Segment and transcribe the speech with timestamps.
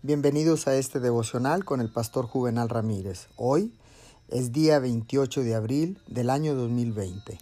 [0.00, 3.26] Bienvenidos a este devocional con el pastor Juvenal Ramírez.
[3.34, 3.72] Hoy
[4.28, 7.36] es día 28 de abril del año 2020.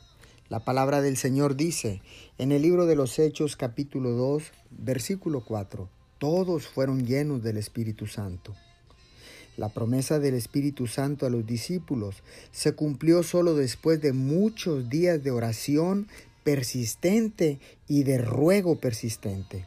[0.48, 2.00] La palabra del Señor dice
[2.38, 8.06] en el libro de los Hechos capítulo 2 versículo 4, todos fueron llenos del Espíritu
[8.06, 8.54] Santo.
[9.58, 15.22] La promesa del Espíritu Santo a los discípulos se cumplió solo después de muchos días
[15.22, 16.08] de oración
[16.42, 19.66] persistente y de ruego persistente.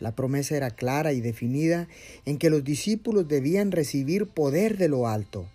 [0.00, 1.86] La promesa era clara y definida
[2.24, 5.46] en que los discípulos debían recibir poder de lo alto.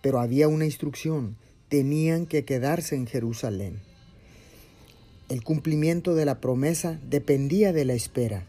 [0.00, 1.36] Pero había una instrucción,
[1.68, 3.80] tenían que quedarse en Jerusalén.
[5.28, 8.46] El cumplimiento de la promesa dependía de la espera.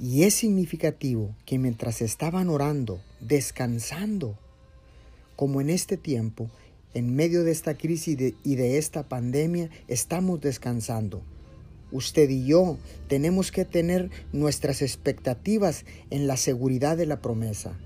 [0.00, 4.36] Y es significativo que mientras estaban orando, descansando,
[5.36, 6.50] como en este tiempo,
[6.94, 11.22] en medio de esta crisis y de, esta pandemia, estamos descansando
[11.94, 12.76] usted y yo
[13.06, 17.78] tenemos que tener nuestras expectativas en la seguridad de la promesa.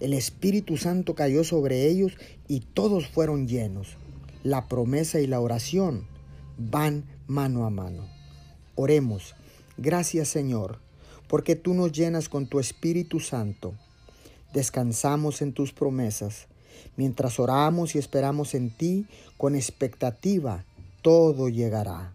[0.00, 2.16] El Espíritu Santo cayó sobre ellos
[2.48, 3.98] y todos fueron llenos.
[4.42, 6.06] La promesa y la oración
[6.56, 8.08] van mano a mano.
[8.76, 9.34] Oremos.
[9.76, 10.78] Gracias Señor,
[11.28, 13.74] porque tú nos llenas con tu Espíritu Santo.
[14.54, 16.46] Descansamos en tus promesas.
[16.96, 20.64] Mientras oramos y esperamos en ti, con expectativa,
[21.02, 22.14] todo llegará.